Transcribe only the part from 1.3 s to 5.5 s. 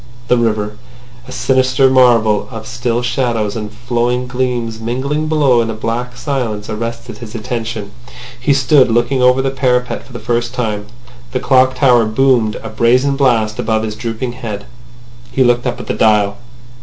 sinister marvel of still shadows and flowing gleams mingling